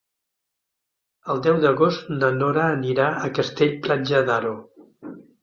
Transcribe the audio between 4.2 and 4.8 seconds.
d'Aro.